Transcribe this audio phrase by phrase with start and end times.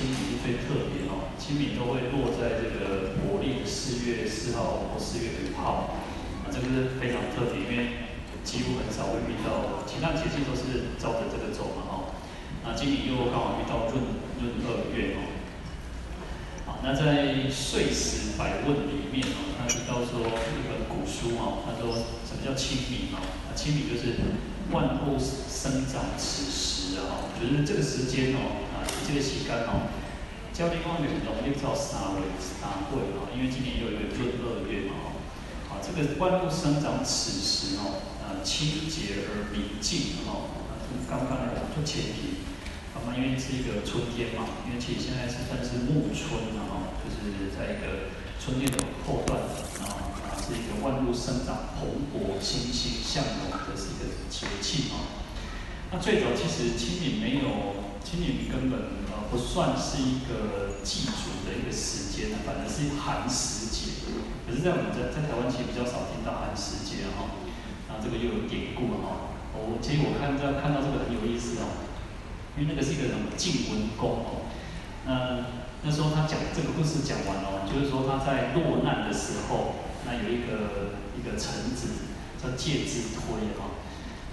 [0.00, 5.92] 清明是最特别哦，清明都会落在这个国历的四月四号或四月五号，
[6.40, 8.08] 啊，这个是非常特别，因为
[8.40, 12.16] 几乎很少会遇到，其他节气都是照着这个走嘛，哦，
[12.64, 14.00] 那今年又刚好遇到闰
[14.40, 16.80] 闰二月哦。
[16.82, 21.92] 那在《岁时百问》里面哦，他提到说一本古书哦，他说
[22.24, 23.20] 什么叫清明哦？
[23.20, 24.16] 啊，清明就是
[24.72, 28.64] 万物生长此时啊，就是这个时间哦，
[29.10, 29.90] 这个时间哦，
[30.54, 35.18] 交通方面农历到三月三会啊，因为今年又有一个闰二月嘛，
[35.66, 40.54] 啊，这个万物生长此时哦，啊，清洁而明净哦，
[41.10, 42.46] 刚刚那个做前提。
[42.94, 49.42] 那么因为是一个春天嘛，因为其实现在是算是暮春了哈，就是在一个春天的后段，
[49.82, 55.18] 然后啊是一个万物生长蓬勃、欣欣向荣的是一个节气啊。
[55.90, 58.78] 那最早其实清明没有，清明根本
[59.30, 64.10] 不算是一个祭祖的一个时间呢，反而是寒食节。
[64.46, 67.38] 可是，在我们在在台湾其实比较少听到寒食节哈，
[67.88, 69.38] 那这个又有典故了哈。
[69.54, 71.86] 我其实我看在看到这个很有意思哦。
[72.58, 74.50] 因为那个是一个什么晋文公哦，
[75.06, 75.46] 那
[75.86, 82.10] 那时候他讲这个故事讲完了，就是说他在落难的时候，那有一个一个臣子
[82.42, 83.78] 叫介之推哈，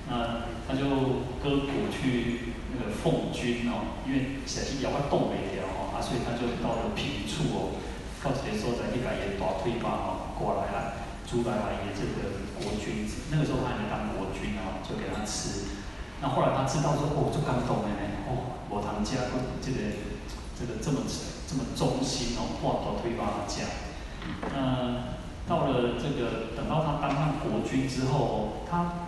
[0.09, 7.75] 那他就割骨去那个奉君哦，因为小心咬他冻没了哦，啊，所以他就到了平处哦，
[8.23, 15.75] 告辞的时候在一改也大推把哦过来了，朱来来也这个国君，那个时候他还没当国君哦，就给他吃。
[16.19, 19.29] 那后来他知道说，哦，就感动了呢，哦，我堂家
[19.61, 19.77] 这个
[20.57, 21.05] 这个这么
[21.47, 23.67] 这么忠心哦，挂头推把他讲。
[24.55, 25.13] 那
[25.47, 29.06] 到了这个，等到他当上国君之后，他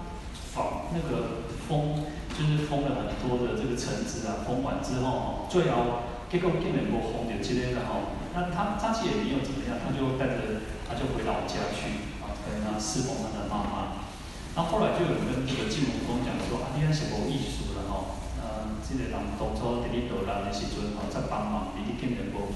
[0.53, 8.17] 封那个封，就是封了很多的这个臣子啊，封完之后，最后结果竟然没封掉这些的哈。
[8.33, 14.05] 那他他其实也没有怎么样，他就带着他就回老家去啊，跟他侍奉他的妈妈。
[14.55, 22.53] 那后来就有人跟这个晋文公讲说，啊，你那是无艺术了吼，呃，这个人当初给你得难的时阵，吼，在帮忙，你竟然无，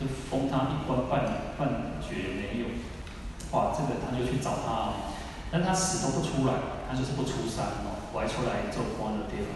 [0.00, 2.72] 就封他一官半半爵没有，
[3.52, 5.12] 哇，这个他就去找他，
[5.52, 6.54] 但他死都不出来，
[6.94, 9.50] 就是不出山哦，歪出来做官的地方，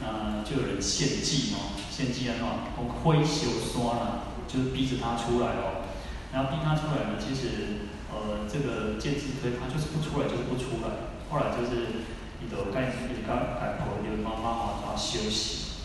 [0.00, 5.84] 那就有人献祭哦，献祭啊，喏，用火烧山啊，就是逼着他出来哦，
[6.32, 7.92] 然后逼他出来呢，其实。
[8.06, 11.12] 呃，这个介之推他就是不出来，就是不出来。
[11.28, 12.06] 后来就是
[12.40, 15.84] 你的该你刚赶婆你的妈妈啊，然后休息。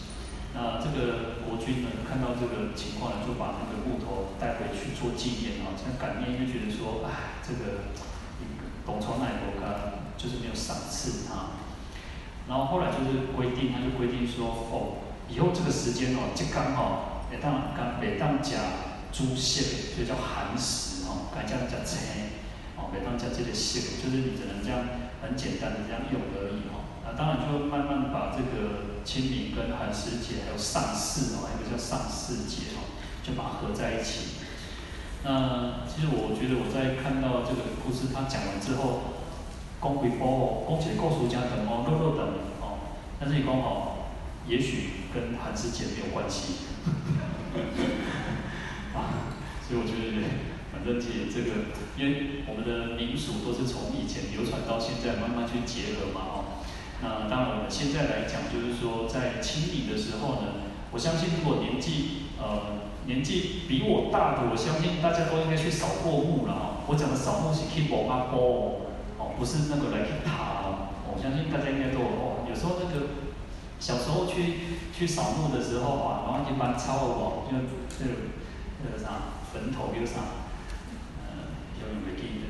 [0.54, 7.90] 那这个国君呢，看到这个情况呢，就把那个木头带回去做纪念啊，像感念，就觉得说，哎，这个
[8.86, 11.58] 董超奈国干就是没有赏赐他。
[12.48, 18.60] 然后后来就是规定，他就规定说，哦，以后这个时间哦，就刚好每当每当讲
[19.12, 19.64] 朱献，
[19.98, 21.32] 就叫寒食哦。
[21.34, 21.98] 改这样讲称，
[22.78, 24.84] 哦，每当讲这个姓，就是你只能这样
[25.24, 26.86] 很简单的这样用而已哦。
[27.06, 32.84] 那当然就慢慢把这个清明跟寒食节还有上巳哦，一个叫上巳节哦，
[33.24, 34.42] 就把它合在一起。
[35.24, 39.11] 那其实我觉得我在看到这个故事他讲完之后，
[39.82, 42.22] 讲几部哦，讲起故事讲等哦，肉肉等
[42.62, 42.64] 哦，
[43.20, 44.06] 但是你讲哦，
[44.48, 46.68] 也许跟寒食节没有关系。
[48.94, 49.34] 啊，
[49.68, 50.02] 所以我觉得。
[50.72, 56.64] 反正其实这个，因为我们的民俗都是从以前流传到现在，慢慢去结合嘛，哦。
[57.04, 66.82] 那当然我们现在来讲，就是说在清明的时候呢，我相信如果年纪呃年纪比我大的，我相信大家都应该去扫过墓了啊。
[66.88, 68.91] 我讲的扫墓是去抹阿波哦，
[69.42, 70.94] 不是那个来去塔哦。
[71.10, 72.46] 我相信大家应该都有哦。
[72.46, 73.26] 有时候那个
[73.82, 77.58] 小时候去去扫墓的时候啊，然后一般超哦，就
[77.90, 78.38] 这个
[78.86, 80.46] 那个啥坟头有啥。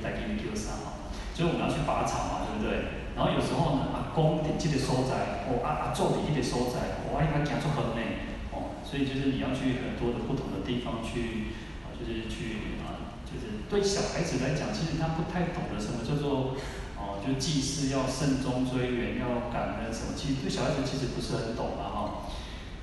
[0.01, 3.05] 带给你丢上哦，所以我们要去拔草嘛，对不对？
[3.13, 11.53] 然后有时候呢，阿公的这个所在，哦，阿阿祖的这个所在，我爱他讲出很美哦，所以就是你要去很多的不同的地方去，
[11.85, 16.57] 啊，就是去啊，就是对小孩子来讲，其实他不太懂得什么叫做
[17.01, 22.29] 哦，就祭祀要慎终追远，要感恩什么，其实对小孩子其实不是很懂的哈。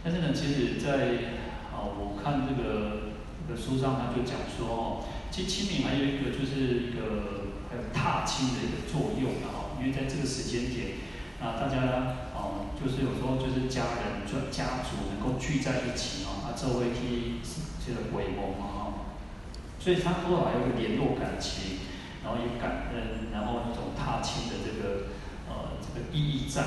[0.03, 1.38] 但是呢，其实在
[1.70, 3.15] 啊，我看这个
[3.47, 4.82] 这个书上他就讲说哦。
[5.31, 10.97] 其实清明还有一个就是一个还有踏青的一个作用的哈，因为在这个时间点，
[11.38, 17.44] 啊，大家哦，就是有时候就是家人、就家族能够聚在一起啊，啊，周围去
[17.85, 19.05] 这个回眸嘛。
[19.79, 21.76] 所以他多少还有个联络感情，
[22.23, 25.15] 然后也感恩，然后一种踏青的这个
[25.49, 26.62] 呃这个意义在。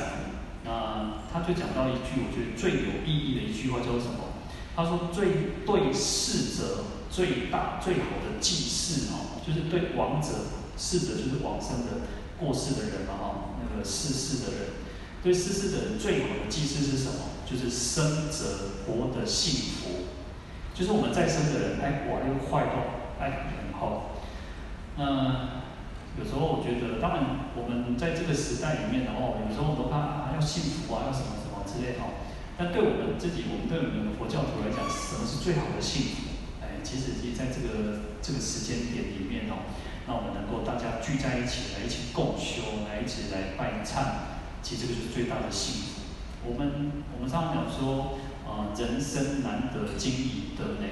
[0.63, 4.30] 那他就讲到一句，我觉得最有意义的一句话叫做什么？
[4.75, 10.30] 他说最对逝者最大最好的祭祀哦，就是对亡者，
[10.77, 12.07] 逝者就是往生的
[12.39, 14.59] 过世的人嘛哈，那个逝世的人，
[15.24, 17.42] 对逝世的人最好的祭祀是什么？
[17.44, 20.06] 就是生者活得幸福，
[20.74, 22.86] 就是我们在生的人，哎，哇，又坏了，
[23.19, 24.11] 哎，很好。
[24.98, 25.64] 那
[26.20, 32.04] 有时候我觉得，当然我们在这个时代里面，的话有时候我们都怕啊，要幸福啊，要什么什么之类的。
[32.58, 36.36] 但对我们自己，我们对我们佛教徒来讲，什么是最好的幸福？
[36.62, 39.66] 哎，其实也在这个这个时间点里面哦，
[40.06, 46.02] 那我们能够大家聚在一起，来一起共修，来一起来拜忏，其实这个就是最大的幸福。
[46.44, 50.86] 我们我们常常讲说，呃，人生难得经已得呢。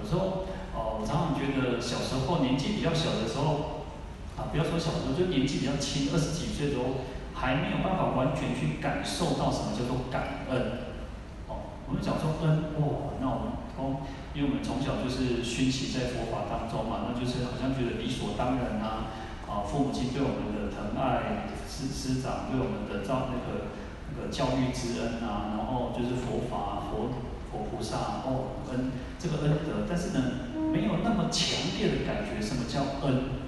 [0.00, 0.46] 有时候，
[0.76, 3.88] 哦、我常常觉得小时候年纪比较小的时候，
[4.36, 10.92] 啊，不要说小时候，就年纪比较轻，二十几岁的时候，还没有办法完全去感受到什么叫做感恩。
[11.48, 14.04] 哦，我们讲说恩，哇，那我们从，
[14.36, 19.08] 因为我们从小就是熏习在佛法当中嘛，那就是好像觉得理所当然啊，
[19.48, 23.72] 啊，父母亲对我们的疼爱，师师长对我们的照那个。
[24.08, 27.10] 那个教育之恩啊，然后就是佛法、佛
[27.50, 33.40] 佛菩萨哦恩这个恩德，但是呢，没有那么强烈的感觉，什么叫恩？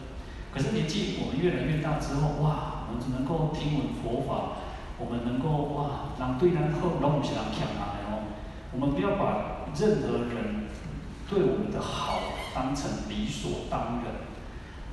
[0.52, 4.64] 可是年纪我们越来越大之后，哇，我们只能够听闻佛法，
[4.98, 8.32] 我们能够哇，让对人后，让我们是人强啊哦，
[8.72, 10.66] 我们不要把任何人
[11.28, 12.20] 对我们的好
[12.54, 14.24] 当成理所当然。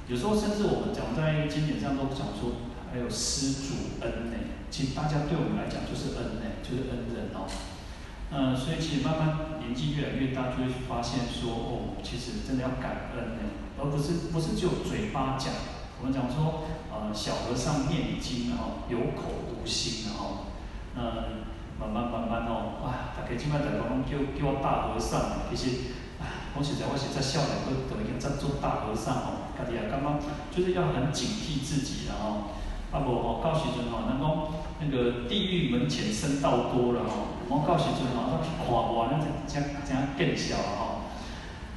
[0.07, 2.59] 有时候甚至我们讲在经典上都讲说，
[2.91, 4.37] 还有施主恩呢。
[4.69, 7.47] 其实大家对我们来讲就是恩呢，就是恩人哦。
[8.31, 13.43] 嗯，所以其实慢慢年纪越来越大，就会发现说，哦，其实真的要感恩呢，
[13.79, 15.53] 而不是不是只有嘴巴讲。
[16.01, 20.51] 我们讲说，呃，小和尚念经哦，有口无心哦。
[20.97, 21.45] 嗯，
[21.79, 29.53] 慢慢慢慢哦，哇，大家今摆在讲叫叫我大和尚，其实，啊，我实在我实在少年，都都已经在做大和尚哦。
[29.57, 30.19] 大家刚刚
[30.51, 32.51] 就是要很警惕自己然后。
[32.91, 34.47] 啊无吼，到时阵吼，人讲
[34.79, 41.05] 那个地狱门前僧道多了哦，我到时阵吼，去看我那才才才见效吼。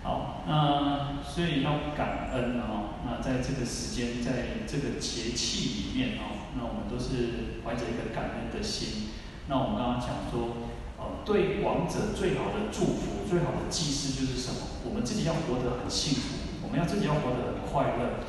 [0.02, 9.10] 好，那所以要感恩哦，那在这个时间，在这个节气里面哦，那我们都是怀着一个感恩的心。
[9.48, 14.60] 那我们刚刚讲说，哦，对亡者最好的祝福，最好的祭祀就是什么？
[14.88, 18.24] 我们自己要活得很幸福，我们要自己要活得很快乐。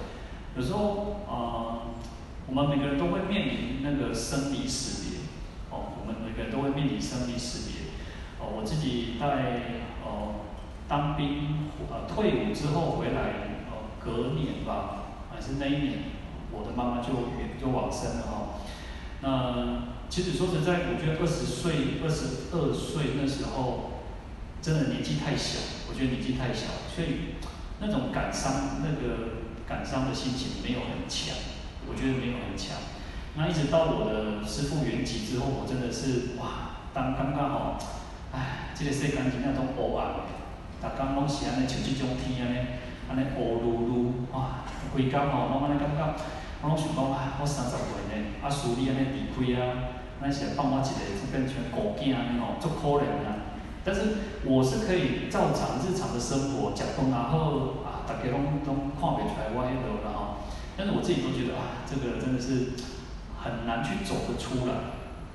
[0.56, 1.88] 有时候啊。
[2.52, 5.19] 我们每个人都会面临那个生离死别，
[6.12, 7.88] 们每个人都会面临生离死别，
[8.40, 10.46] 哦，我自己在哦
[10.88, 16.00] 当兵，呃退伍之后回来，哦隔年吧，还是那一年，
[16.52, 18.60] 我的妈妈就远就往生了哈。
[19.22, 24.02] 那其实说实在，我觉得二十岁、二十二岁那时候，
[24.62, 25.60] 真的年纪太小，
[25.90, 27.38] 我觉得年纪太小，所以
[27.80, 31.36] 那种感伤、那个感伤的心情没有很强。
[31.90, 32.78] 我觉得没有很强，
[33.40, 37.80] 那一直到我的师父圆寂之后，我真的是哇，当刚刚好，
[38.36, 40.28] 哎，这个世间真正种乌暗的，
[40.84, 42.60] 大家拢是安尼像这种天安尼，
[43.08, 46.04] 安尼乌噜噜，哇，规工吼，拢安尼感觉，
[46.60, 53.56] 我拢想讲啊，我三十岁呢，啊，师父安尼离开啊，那是放我一个，就变成孤囝安尼吼，足可怜啊。
[53.88, 57.56] 但是我是可以照常日常的生活，食饭啊好，
[57.88, 60.44] 啊，大家拢拢看不出来我迄落啦吼。
[60.76, 62.76] 但是我自己都觉得啊，这个真的是
[63.44, 64.74] 很难去走得出来，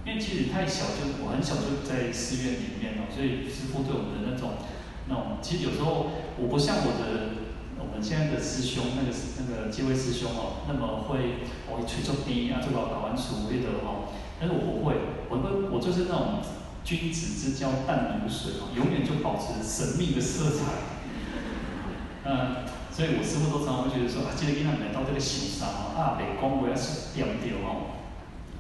[0.05, 4.61] 因为其实太小就，我很小就在寺院里面哦，所以师父对我们的那种
[5.09, 7.41] 那种，其实有时候我不像我的
[7.79, 9.09] 我们现在的师兄那个
[9.41, 14.95] 那个几位师兄哦，那么会哦吹奏笛啊，做到搞完书那个哦，但是我不会，
[15.31, 16.41] 我我我就是那种
[16.85, 20.65] 君子之交淡如水哦，永远就保持神秘的色彩，
[22.29, 22.65] 嗯。
[22.95, 27.99] 所以我师傅都常常会觉得说啊，这个囡仔来到这个受伤哦，啊，袂讲话啊，是点着哦，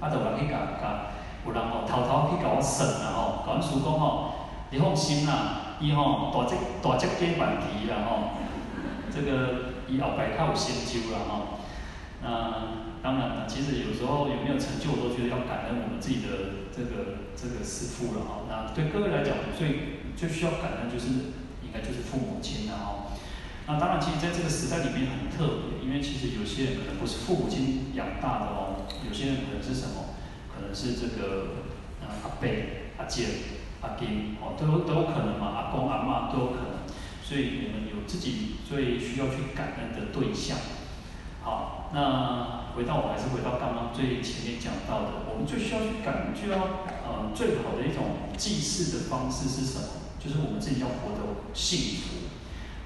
[0.03, 1.15] 啊，就人去甲甲，
[1.47, 8.43] 有人哦偷偷去甲我算啦吼，甲阮师讲吼，你放心啦，伊吼大只大只加万提啦吼，
[9.15, 11.63] 这个伊后摆较有成就啦吼。
[12.19, 12.27] 那
[13.07, 18.51] 当然了，其实有时候有没有成就，我都觉得要感恩我们自己的这个这个师傅了吼。
[18.51, 21.31] 那对各位来讲，最最需要感恩就是
[21.63, 23.04] 应该就是父母亲啦吼。
[23.67, 30.21] 那当然，其实在这个时代里面很特别，因为其实有些人可能不是父母亲养大的哦，有些人可能是什么，
[30.53, 31.65] 可能是这个
[32.05, 32.45] 阿伯、
[32.99, 33.25] 阿姐、
[33.81, 36.85] 阿金哦，都都有可能嘛，阿公阿妈都有可能。
[37.25, 40.59] 所以我们有自己最需要去感恩的对象。
[41.43, 50.05] 好，那回到我还是回到刚刚最前面讲到的，我们最需要去感恩，就要呃最好的一种祭祀的方式是什么？
[50.21, 52.29] 就是我们自己要活得幸福。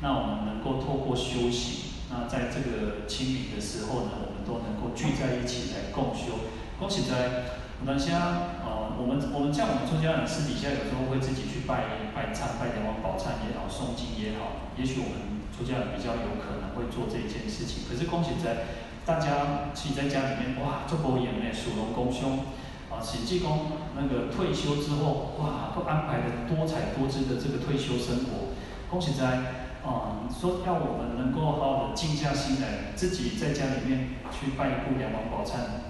[0.01, 6.51] 那我们能够透过修行，那在这个清明的时候呢，我们都能够聚在一起来共修。
[6.79, 15.39] 恭喜在我们家呃，我们我们像我们出家人私底下有时候会自己去拜拜忏、拜梁王宝忏也好，诵经也好，也许我们。
[15.59, 22.47] 出家人比较有可能会做这件事情，可是恭喜在大家其实在家里面，哇，做佛爷呢，属龙公兄
[22.87, 28.55] 啊，实际公那个退休之后，哇，都安排了多彩多姿的这个退休生活。
[28.89, 35.89] 恭喜在啊，说要我们能够好好的静下心来，自己在家里面去拜一部梁王宝忏，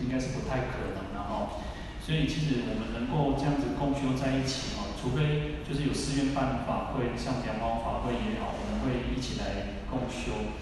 [0.00, 1.64] 应该是不太可能的哦。
[2.00, 8.54] 所以其实我们能够这样子共修在一起哦，除非就是有寺院办法会，像梁王法会也好。
[8.54, 10.54] 我们会一起来共修，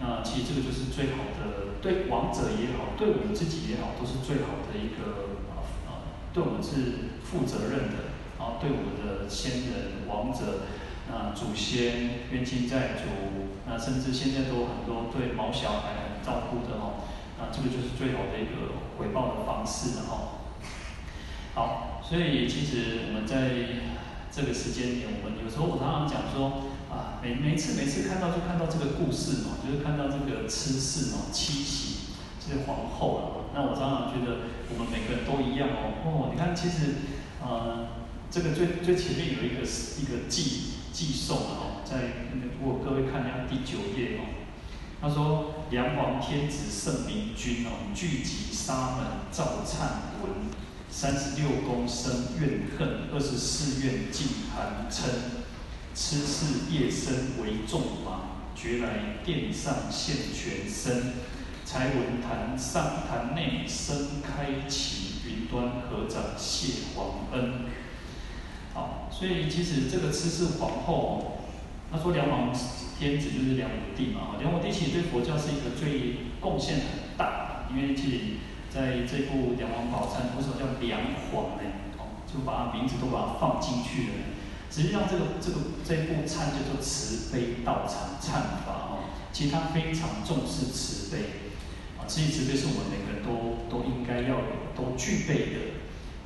[0.00, 5.90] 那其实这个就是最好的，对亡者也好，对我们自己也好，都是最好的一个啊啊，
[6.32, 10.66] 对我们是负责任的，然后对我们的先人亡者
[11.12, 17.04] 啊祖先冤亲债主，那甚至现在都很多对毛小孩很照顾的哦，
[17.38, 20.40] 那这个就是最好的一个回报的方式了哦。
[21.54, 23.50] 好，所以其实我们在
[24.30, 26.70] 这个时间点，我们有时候我常常讲说。
[26.90, 33.22] 啊，每每次每次看到就看到这个故事嘛，就是看到这个郗氏嘛，七喜这个皇后啊。
[33.54, 34.38] 那我常常觉得
[34.68, 36.02] 我们每个人都一样哦。
[36.02, 37.06] 哦，你看，其实
[37.40, 37.86] 呃，
[38.28, 42.12] 这个最最前面有一个一个记寄诵哦，在
[42.60, 44.20] 如果各位看一下第九页哦，
[45.00, 49.80] 他说梁王天子圣明君哦，聚集沙门赵粲
[50.22, 50.30] 文，
[50.90, 55.04] 三十六宫生怨恨，二十四院尽寒嗔。
[55.94, 61.14] 郗氏夜深为众忙，觉来殿上现全身。
[61.64, 67.64] 才闻坛上坛内声开启，云端合掌谢皇恩。
[68.72, 71.38] 好，所以其实这个郗氏皇后，
[71.90, 72.52] 他说梁王
[72.98, 74.38] 天子就是梁武帝嘛。
[74.40, 78.18] 梁武帝其实对佛教是一个最贡献很大，因为其实
[78.70, 81.00] 在这部《梁王宝忏》为什么叫梁
[81.32, 81.66] 皇呢？
[81.98, 84.14] 哦，就把名字都把它放进去了。
[84.70, 88.98] 实际上，这个这个这部忏叫做慈悲道场忏法哦。
[89.32, 91.22] 其实他非常重视慈悲
[91.98, 94.36] 啊，其实慈悲是我们每个人都都应该要、
[94.76, 95.79] 都具备的。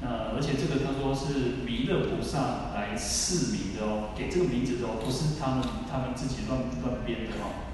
[0.04, 7.64] 那而且这个他说是弥勒菩萨来赐名的哦，给这个名字的哦，不是他们他们自己乱乱编的哦。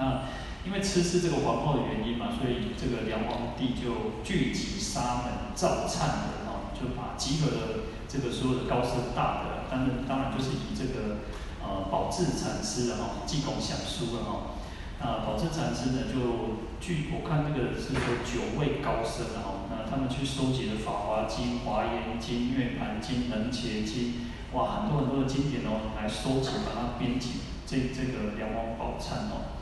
[0.00, 0.24] 那
[0.64, 9.68] 因为郗氏这个皇后的原因嘛，所以这个梁皇帝就聚集沙门造忏的哦，就把集合了这个所有的高僧大德。
[9.70, 11.28] 当然，当然就是以这个
[11.60, 14.56] 呃宝志禅师的哈济公想书了哈。
[15.00, 29.56] 那宝志禅师呢，就据我看这个是说九位高僧哈，那他们去收集了《法华经》《华严经》《涅槃经》《能伽经》，哇，很多很多的经典哦，来收集，把它编辑这这个《梁王宝忏》哦。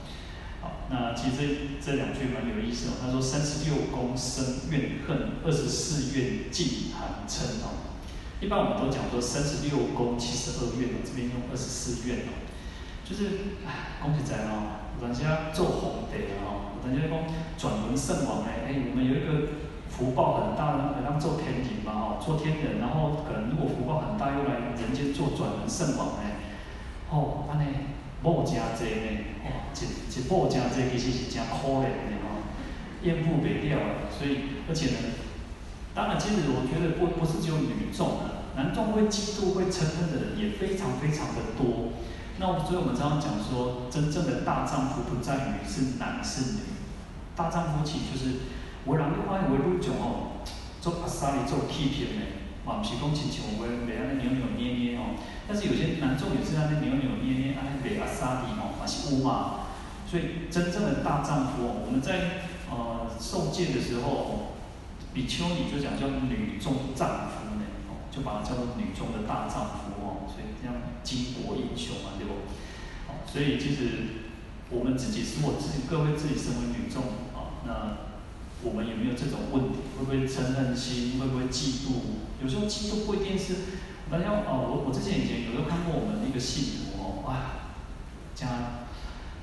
[0.60, 1.36] 好，那其实
[1.80, 2.92] 这这两句蛮有意思哦。
[3.00, 7.86] 他说：“三十六宫生怨恨，二十四院尽寒嗔哦。”
[8.42, 12.44] 一般我们都讲说三十六宫七十二院哦，这边用二十四院哦，
[13.04, 17.16] 就是哎，恭喜仔哦，人家做皇帝的哦，人家讲
[17.56, 19.48] 转轮圣王哎，哎，我们有一个
[19.96, 26.44] 福报很大的，让做天庭嘛哦，做天人，然后可能如果福报很大，又来人间做转轮圣王哎，
[27.08, 29.08] 哦，安尼某加济呢，
[29.44, 32.44] 哦，一一某加济其实是真可怜的哦，
[33.02, 35.24] 应付不了，所以而且呢。
[35.96, 41.96] 当然，其实我觉得不不是只有女众啊，男众会嫉妒、会嗔恨的人也非常非常的多。
[42.36, 46.60] 那所以我们常常讲说，真正的大丈夫不在于是男是女，
[47.34, 48.44] 大丈夫其实就是
[48.86, 50.42] 为人的话，为女众哦，
[50.80, 52.22] 做阿萨里做气片的，
[52.64, 55.18] 嘛不是讲亲像我们袂安尼扭扭捏捏哦。
[55.46, 59.66] 但是有些男众也是安尼扭扭捏捏，安尼袂阿萨里哦，嘛是有嘛。
[60.08, 64.52] 所以真正的大丈夫哦，我们在呃受戒的时候。
[65.16, 72.44] 比丘尼就讲叫女中丈夫呢，哦，就把它叫做女中的大丈夫哦，所以这样巾帼英雄嘛，对不？
[73.08, 74.28] 好，所以其实
[74.68, 77.00] 我们自己是我自己，各位自己身为女众
[77.32, 77.72] 啊，那
[78.66, 79.78] 我们有没有这种问题？
[79.96, 81.20] 会不会嗔恨心？
[81.20, 82.18] 会不会嫉妒？
[82.42, 83.78] 有时候嫉妒不一定是，
[84.10, 87.70] 大家哦，我我之前以前有时候看过我们一个信徒哦，哇，
[88.34, 88.86] 家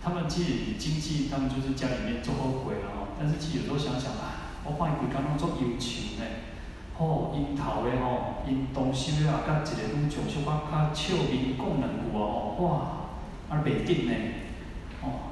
[0.04, 4.44] 他们其实经济，他们就是家里面做后鬼了哦，但是其实有时候想想啊。
[4.66, 6.24] 我发现规工拢做忧愁呢，
[6.98, 14.14] 哦，因头的哦，因动手的啊，甲一个女将小可较笑面讲两句哦，哇，啊袂顶呢，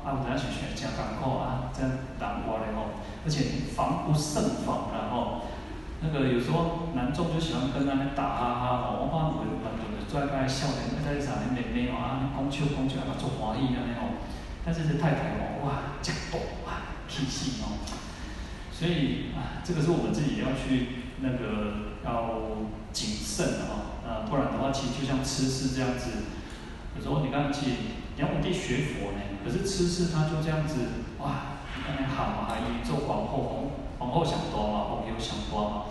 [0.03, 0.89] 啊有当时想真艰
[1.21, 5.47] 苦啊，真难活的吼，而且防不胜防然后，
[6.01, 14.21] 那个有时候男众就喜欢跟他们打哈哈吼，我看有蛮多的做爱笑脸，啊在啥呢妹妹哦啊，讲笑讲笑啊，做欢喜安尼吼，
[14.65, 17.77] 但是这太太哦，哇，真毒啊，气死哦，
[18.71, 21.01] 所以啊，这个是我们自己要去。
[21.23, 22.41] 那个要
[22.91, 26.09] 谨慎的哦，呃，不然的话，其实就像痴氏这样子，
[26.97, 27.71] 有时候你看，其实
[28.17, 30.75] 梁武帝学佛呢，可是痴氏他就这样子，
[31.19, 35.83] 哇，你看那喊嘛，还一做皇后，皇皇后想多嘛，皇后想多嘛，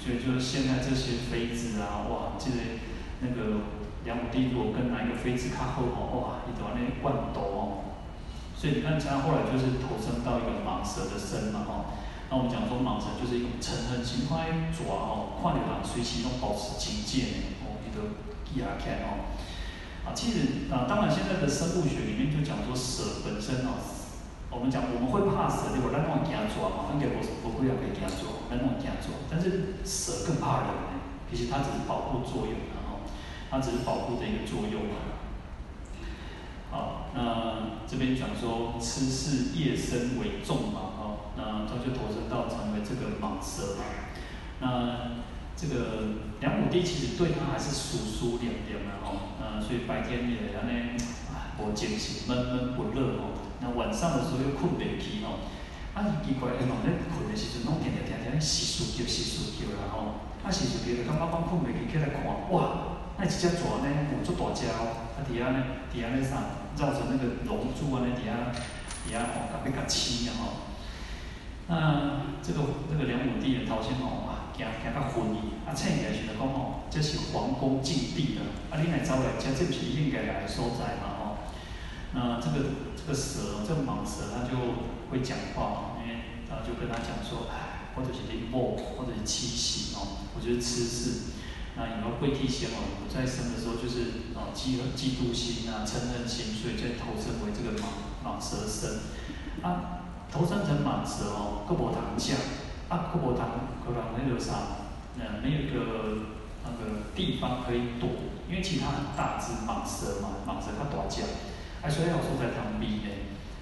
[0.00, 2.56] 所以就是现在这些妃子啊，哇，这个
[3.20, 3.68] 那个
[4.04, 7.60] 梁武帝如果跟哪一个妃子看后哦，哇，一朵那万朵哦，
[8.56, 11.70] 所以你看他后来就是投生到一个蟒蛇的身嘛，哈。
[12.30, 19.32] 那我们讲说蟒蛇就是一种嗔恨心，快爪哦，看到人随时都保持警戒呢，哦，你都记下看哦。
[20.04, 21.37] 啊，其实啊，当然现在
[21.78, 23.78] 物学里面就讲说蛇本身哦，
[24.50, 25.94] 我们讲我们会怕蛇，对吧？
[25.94, 29.14] 那种惊爪嘛，应该不不会要被惊爪，那种惊爪。
[29.30, 33.06] 但是蛇更怕人呢，其实它只是保护作用，然后
[33.50, 35.16] 它只是保护的一个作用嘛。
[36.70, 40.96] 好，那这边讲说吃是夜生为重嘛。
[41.38, 43.84] 那他就投身到成为这个蟒蛇嘛。
[44.58, 45.22] 那
[45.56, 49.38] 这个梁武帝其实对他还是疏疏远远的哦。
[49.38, 50.98] 那所以白天也安尼，
[51.58, 53.34] 无精神，闷闷不乐哦。
[53.60, 55.42] 那晚上的时候又困袂去哦。
[55.94, 60.30] 啊，奇怪，哎喏，那困的时阵，拢天天天天窸窣叫，窸窣叫啦吼。
[60.42, 62.22] 啊，窸窣叫，就感觉讲困袂去，起来看，
[62.54, 65.10] 哇，那一只蛇呢，有足大只哦。
[65.18, 68.54] 啊，底下呢，底下那啥，绕着那个龙柱啊，那底下
[69.02, 70.70] 底下哦，甲要甲刺啊吼。
[71.66, 81.17] 那这个这个梁武帝的头先吼，哇，行行到昏去，啊，醒起来时就讲吼，这是皇宫禁地的，啊，你来走来，这这不是应该来的所在嘛，
[82.12, 84.56] 那这个这个蛇，这个蟒蛇，它就
[85.10, 91.32] 会讲话，因为啊，就跟他讲说，哎，或者是灵魔，或者是七喜哦，我觉得吃事，
[91.76, 97.84] 那以后会替先哦，在生的时候就是啊，嫉嫉妒心啊，嗔恨心，所以就投生为这个蟒
[98.24, 99.00] 蟒蛇身，
[99.62, 99.94] 啊。
[100.30, 102.36] 投生成蟒蛇哦，各无堂将，
[102.90, 103.48] 啊，各无堂，
[103.82, 104.84] 可能那个啥，
[105.18, 108.10] 呃，没有一个那个地方可以躲，
[108.46, 111.22] 因为其他很大只蟒蛇嘛，蟒蛇它大只，
[111.82, 113.06] 哎，所以要住在旁边的，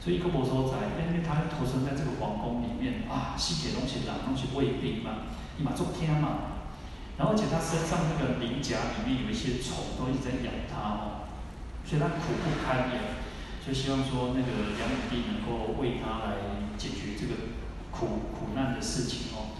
[0.00, 6.62] 所以各无所在，因为他投生在这个皇宫里面，啊，细节东西人，东西卫兵嘛，伊嘛做天嘛，
[7.18, 11.28] 然后而且他身上那个鳞甲里面有一些虫，都一直在咬他哦，
[11.84, 13.26] 所以他苦不堪言。
[13.66, 16.36] 就希望说那个梁武帝能够为他来
[16.78, 17.34] 解决这个
[17.90, 19.58] 苦苦难的事情哦，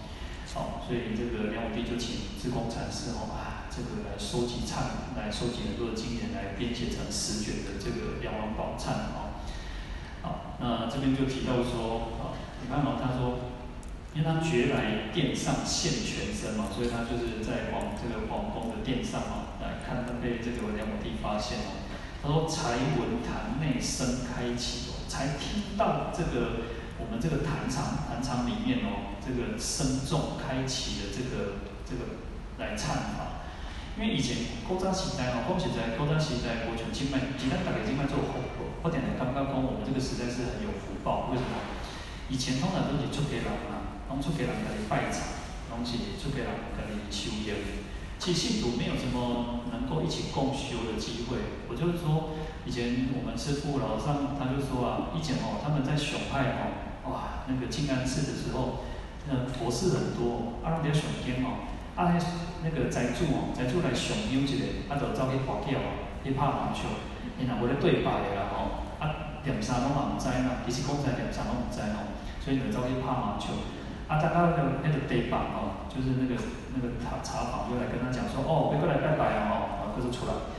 [0.55, 9.37] 好，所以这个梁武帝就请智公禅师哦啊，这个来收集忏，来收集很多的经验来编写成十卷的这个《梁王宝忏》哦。
[10.25, 12.33] 好，那这边就提到说啊，
[12.65, 13.53] 你看哦，他说，
[14.17, 21.85] 因为他觉来殿上现全身嘛，所以他就是在皇这个皇宫的殿上嘛，来看他被这个梁武帝发现哦。
[22.25, 26.65] 他说：“才闻坛内声开启哦，才听到这个
[26.97, 32.17] 我们这个坛场坛场里面哦，这个声众开启的这个这个
[32.57, 33.36] 来忏法。
[33.97, 38.37] 因为以前古早时代哦，讲实在古早时代，我从清迈，其他大概清迈做好，
[38.85, 41.33] 我点来刚刚讲，我们这个时代是很有福报。
[41.33, 41.57] 为什么？
[42.29, 45.25] 以前通常都是出家人啊，拢出家人来拜场，
[45.73, 47.57] 拢是出家人来修业。”
[48.21, 51.65] 其实信徒没有什么能够一起共修的机会。
[51.69, 58.85] 我就是说，以前我们师父老上他就说啊，以前哦他们在上海哦，哇那个静安寺的时候，
[59.29, 61.65] 那佛寺很多，啊比较上经哦，
[61.97, 62.13] 啊
[62.67, 66.91] 那个财主哦，财主来上香一个，啊就走去花轿哦，去拍麻球，
[67.39, 72.11] 因为为了对拜的啦吼，啊点啥拢嘛唔知嘛，其实讲在点啥拢唔知吼，
[72.43, 73.55] 所以就走去拍麻球，
[74.11, 76.43] 啊大家那个那个地板哦，就是那个。
[76.77, 80.53] 那个茶茶坊就来跟他讲说，哦，别过来拜拜哦，然后就出来。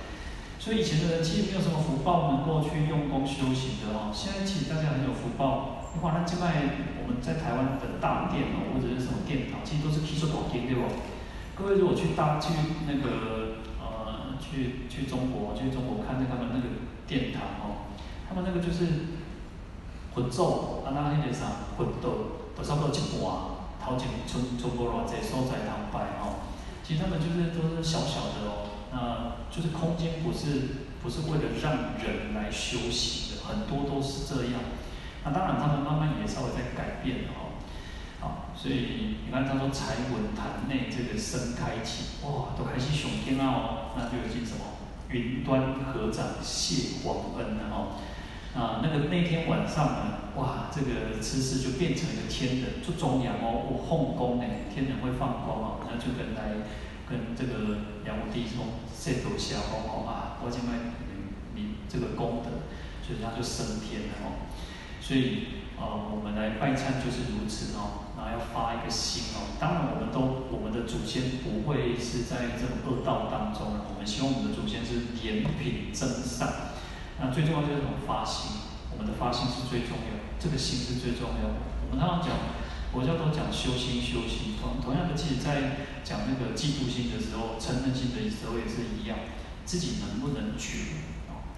[0.58, 4.10] 所以以前的人其实没有什么福报能够去用功修行的哦。
[4.10, 10.90] 现在其实大家很有福报，你看那现在我们在台湾的大殿哦，或者是什么殿堂，其实都是起出大殿对不？
[11.58, 12.54] 各位如果去大去
[12.86, 16.68] 那个呃去去中国去中国看那他们那个
[17.08, 17.90] 殿堂哦，
[18.30, 19.18] 他们那个就是
[20.14, 23.58] 佛咒啊，那那些啥佛咒都差不多一半。
[23.80, 26.44] 好几村村过偌济所在堂拜哦，
[26.84, 34.60] 其实他们就是都是小小的哦，那就是空间不是不是为了让人来修行的，很多都是这样。
[35.24, 37.47] 那当然他们慢慢也稍微在改变哦。
[38.56, 44.78] 所以你看他说才闻坛内这个声开启，哇，都开始雄天啊哦，那就有进什么
[45.10, 47.98] 云端合掌谢皇恩了哦。
[48.56, 56.66] 啊，那个那天晚上呢，哇，这个慈氏就变成一个天人，就中阳哦，我后宫呢，天人会放光哦，那就跟来
[57.08, 60.74] 跟这个梁武帝说，谢多谢皇后啊，我今麦
[61.54, 62.66] 你这个功德，
[63.06, 64.50] 所以他就升天了哦。
[65.08, 69.56] 所以呃，我们来拜忏就是如此哦，然后要发一个心哦。
[69.56, 76.76] 当然，我们都我们的祖先不会是在这种恶道当中，我们希望我们的祖先是怜悯增善。
[77.24, 78.04] 那最重要就是什么？
[78.04, 80.12] 发心，我们的发心是最重要，
[80.44, 81.56] 这个心是最重要。
[81.88, 82.36] 我们常常讲，
[82.92, 84.60] 佛教都讲修心，修心。
[84.60, 89.16] 同同样的，其实在讲那个嫉妒心的时候、嗔恨心的时候也是一样，
[89.64, 91.00] 自己能不能觉？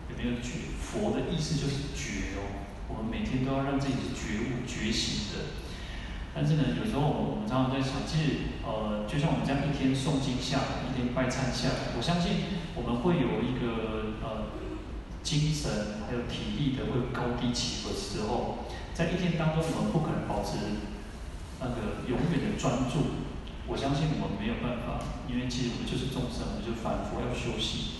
[0.05, 0.69] 有没有觉？
[0.77, 2.58] 佛的意思就是觉哦。
[2.89, 5.55] 我们每天都要让自己觉悟、觉醒的。
[6.35, 8.25] 但是呢，有时候我们常常在想，其实
[8.65, 14.59] 呃，就像我们这样一天诵经下，一天拜忏下，我相信我们会有一个呃。
[15.21, 20.55] 精神还有体力的会高低起伏的时候，在一天当中，我们不可能保持
[21.59, 23.27] 那个永远的专注。
[23.67, 27.99] 我相信我们没有办法，因为其实我们就是众生，我们就反复要休息。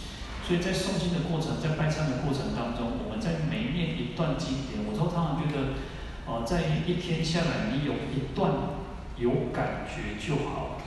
[0.50, 5.78] 所以在诵经的过程，在拜忏的过程当中，我们在每念一段经典，我都常常觉得，
[6.26, 8.74] 呃，在一天下来，你有一段
[9.16, 10.82] 有感觉就好。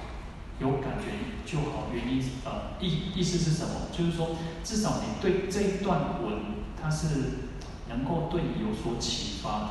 [0.59, 1.11] 有感觉
[1.47, 3.87] 就好，原因呃意意思是什么？
[3.91, 7.07] 就是说，至少你对这一段文，它是
[7.89, 9.71] 能够对你有所启发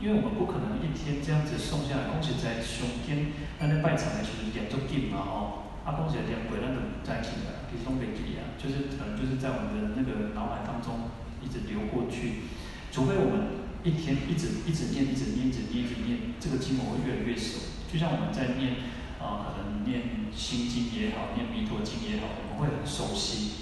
[0.00, 12.50] 因为我们不可能一天这样子诵下来，而且在胸天，那在拜忏的时候念足经嘛吼，啊，讲起来念过，咱就不再记了，其实拢袂记啊，就是可能就是在我们的那个脑海当中一直流过去。
[12.90, 17.62] 除非我们一天一直一直念，一直念，一直念，一直念，这个经文会越来越熟。
[17.86, 18.98] 就像我们在念。
[19.16, 23.52] 啊，可能念心经也好，念弥陀经也好，我们会很熟悉。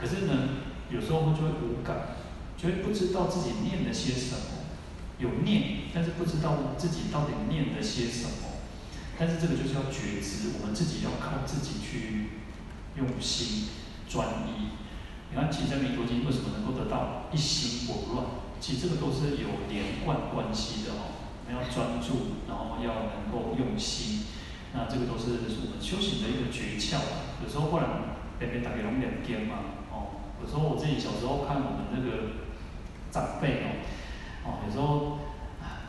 [0.00, 2.16] 可是呢，有时候就会无感，
[2.56, 4.64] 就会不知道自己念了些什么。
[5.18, 8.51] 有念，但是不知道自己到底念了些什么。
[9.18, 12.30] 但是这个就是要觉知，我们自己要靠自己去
[12.96, 13.68] 用心
[14.08, 14.72] 专一。
[15.30, 18.26] 你看，其实弥陀经为什么能够得到一心不乱？
[18.60, 21.16] 其实这个都是有连贯关系的哦。
[21.44, 24.24] 我们要专注，然后要能够用心。
[24.74, 27.00] 那这个都是我们修行的一个诀窍。
[27.42, 27.88] 有时候不然，
[28.38, 29.56] 别别大家拢两边嘛，
[29.90, 30.20] 哦。
[30.40, 32.44] 有时候我自己小时候看我们那个
[33.10, 33.66] 长辈哦，
[34.44, 35.18] 哦，有时候，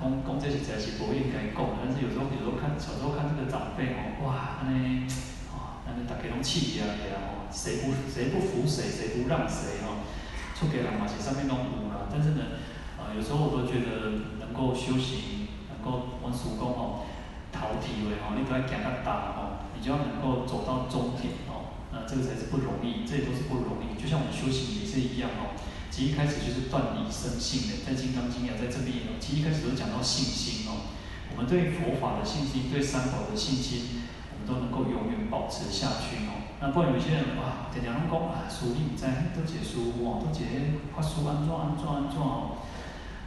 [0.03, 1.63] 讲讲这些才是不应该讲。
[1.79, 5.07] 但是有时候，有时候看小时候看这个长辈哦，哇，安尼，
[5.55, 10.03] 哦，安尼大家拢气呀呀吼，谁不谁不服谁，谁不让谁吼，
[10.51, 12.11] 出家人嘛是上面拢有啦。
[12.11, 12.59] 但是呢，
[12.99, 17.07] 啊，有时候我都觉得能够修行，能够往师公哦。
[17.53, 23.93] 逃体位吼，你都要行得大哦，你就要能够走到终点哦，那这个才是不容易，这也都是不容易。
[23.93, 25.53] 就像我们修行也是一样哦，
[25.93, 30.89] 其一开始就是断离生信的，在《金刚经》啊，在这边哦，其一开始都讲到信心哦，
[31.29, 34.01] 我们对佛法的信心，对三宝的信心，
[34.33, 36.49] 我们都能够永远保持下去哦。
[36.57, 42.65] 那不然有些人哇，常常讲啊，书你在都解书哦，都解发书安怎安怎安怎哦，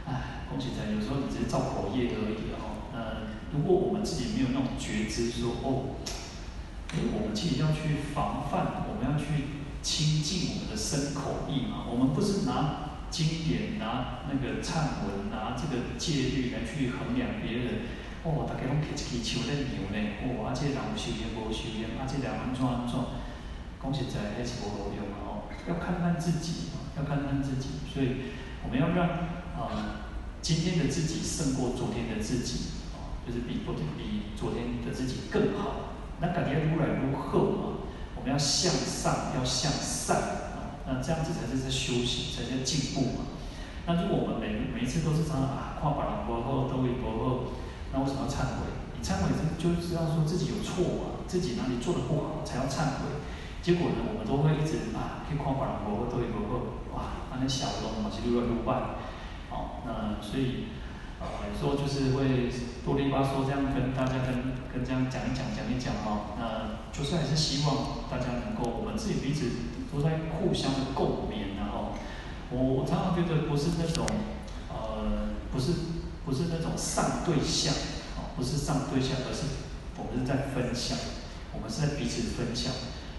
[0.03, 3.31] 哎，恭喜在有时候你只是造口业而已哦，呃。
[3.55, 5.95] 如果我们自己没有那种觉知，说哦，
[7.15, 11.85] 我们自己要去防范，我们要去清净我们的身口意嘛。
[11.89, 17.67] 我们不是拿经典、拿那个忏文、拿这个戒律来去衡量别人。
[18.23, 19.97] 哦，大家拢起起求在牛呢。
[20.23, 22.97] 哦，啊，这人有修行无修行，啊，这人安怎安怎？
[23.81, 25.47] 讲实在，还是无路用哦。
[25.67, 27.69] 要看看自己，要看看自己。
[27.93, 29.07] 所以我们要让
[29.55, 30.11] 啊、呃，
[30.41, 32.75] 今天的自己胜过昨天的自己。
[33.27, 37.76] 就是比昨天比昨天的自己更好，那感觉如来如厚嘛，
[38.27, 40.17] 们要向上，要向善
[40.59, 43.31] 啊，那这样子才是在修行，才在进步嘛。
[43.87, 47.47] 那如果我们每每一次都是这样啊，夸别人不好，都会不好，
[47.93, 48.67] 那为什么要忏悔？
[48.91, 53.23] 你忏悔是就是知道说自己有错嘛，自己哪里做的不好才要忏悔。
[53.63, 58.99] 结果呢，我们都会一直啊，去夸别人不好，都会不好，哇，那小的东西越来越坏，
[59.49, 60.75] 好，那所以。
[61.19, 62.51] 啊，有时候就是会
[62.85, 69.49] 啰里吧嗦这样跟大家跟跟这样讲一讲讲一讲哈，那就是还是希望大家能够我们自己彼此
[69.91, 71.97] 都在互相的共勉然后，
[72.51, 74.05] 我我常常觉得不是那种
[74.69, 75.71] 呃不是
[76.25, 77.71] 不是那种上对下
[78.15, 79.43] 啊，不是上对下，而是
[79.97, 80.97] 我们是在分享，
[81.53, 82.71] 我们是在彼此分享。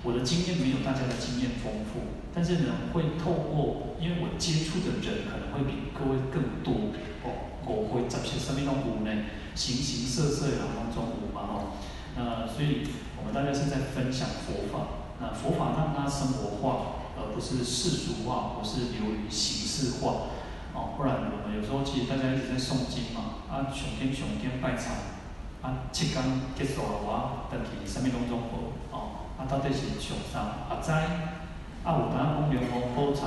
[0.09, 7.53] 我的经验没有大家的经验丰富，但是呢会透过，因为我接触的人可能会比各位更多哦。
[7.69, 9.29] 我会十些什么拢有呢？
[9.55, 11.77] 形形色色的，当中有嘛哦。
[12.17, 12.89] 那所以
[13.21, 20.33] 我们大家是在分享佛法，那佛法让它生活化，而不是世俗化，不是流于形式化。
[20.73, 25.21] 哦，不然我们有时候其实大家一直在诵经嘛，啊，上经上经拜忏，
[25.61, 26.25] 啊，七天
[26.57, 29.08] 结束了，我等去什么拢总无，哦，
[29.39, 30.41] 啊，到底是上啥？
[30.69, 33.25] 啊，知，啊，有当讲龙王宝忏，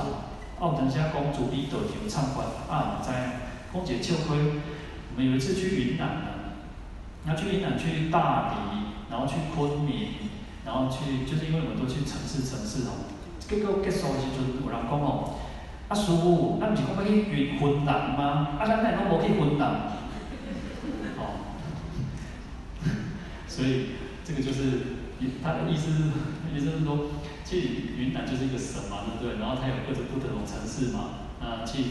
[0.60, 3.08] 啊，有当时讲慈悲道场唱法，啊，唔知，
[3.72, 6.54] 讲一个笑话，我们有一次去云南啊，
[7.24, 10.08] 那去云南去大理，然后去昆明，
[10.66, 13.08] 然后去，就是因为我们都去城市城市哦，
[13.40, 15.34] 结果结束的时阵，有人讲哦。
[15.88, 18.56] 啊，师傅，咱毋是讲要去云云南吗？
[18.58, 19.68] 啊，咱哪拢无去云南？
[21.18, 21.20] 哦，
[23.46, 23.88] 所以
[24.24, 24.62] 这个就是
[25.42, 25.98] 他的意思是，
[26.54, 27.10] 意思是说，
[27.44, 29.40] 其实云南就是一个省嘛，对不对？
[29.40, 31.30] 然后它有各种不同的城市嘛。
[31.40, 31.88] 那其实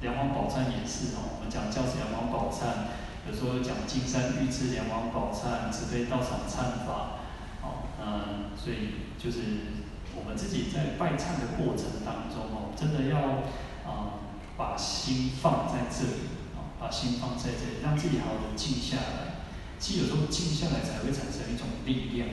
[0.00, 2.92] 梁王宝忏也是哦，我们讲教是梁王宝忏，
[3.28, 7.20] 有时候讲金山玉智梁王宝忏，慈悲道场忏法，
[7.62, 9.80] 哦，嗯，所以就是。
[10.12, 13.46] 我们自己在拜忏的过程当中哦，真的要
[13.88, 14.26] 啊、
[14.58, 19.46] 把心放在这里啊、哦，把心放在这里，让自己好好的静下来。
[19.78, 22.28] 其实有时候静下来才会产生一种力量，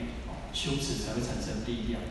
[0.58, 2.02] 修持才会产生力量。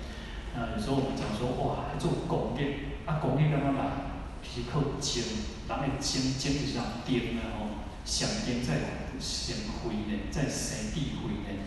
[0.55, 2.63] 那有时候我们讲说哇，做功德
[3.03, 3.91] 啊，功德干嘛啦？
[4.39, 5.21] 皮靠精，
[5.67, 11.60] 人的精精是上电的哦，上电在显慧呢，在生智慧呢。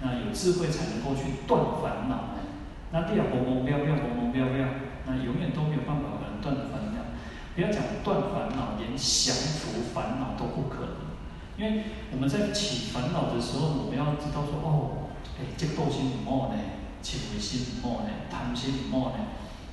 [0.00, 2.46] 那有智慧才能够去断烦恼呢。
[2.92, 4.68] 那第二，懵懵飙飙，懵懵飙飙，
[5.06, 7.10] 那永远都没有办法可能断烦恼。
[7.56, 11.10] 不要讲断烦恼，连降服烦恼都不可能。
[11.58, 15.09] 因为我们在起烦恼的时候，我们要知道说，哦，
[15.56, 16.58] 这个心不好呢，
[17.02, 19.18] 情为心不好呢，贪心不好呢。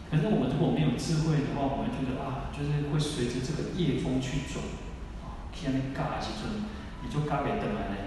[0.10, 4.64] 可是我们如果没有智慧的话，我们觉得啊，就是会随着这个业风去转，
[5.20, 6.64] 啊，天嘎一阵，
[7.04, 7.98] 你就嘎袂得来呢。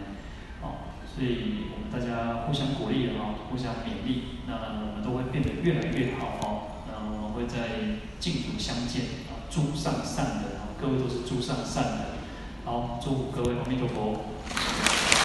[0.62, 6.86] 哦所以我们大家互相鼓励哈，互相勉励，那我们都会变得越来越好哦。
[6.86, 10.44] 那我们会在净土相见啊，诸上善人，
[10.80, 12.00] 各位都是诸上善人。
[12.64, 14.22] 好，祝福各位阿弥陀佛。